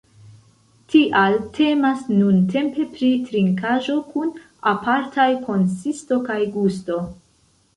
Tial 0.93 1.35
temas 1.57 1.99
nuntempe 2.21 2.85
pri 2.95 3.09
trinkaĵo 3.27 3.99
kun 4.15 4.33
apartaj 4.73 5.29
konsisto 5.51 6.19
kaj 6.31 6.41
gusto. 6.57 6.99